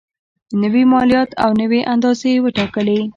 [0.61, 2.99] نوي مالیات او نوي اندازې یې وټاکلې.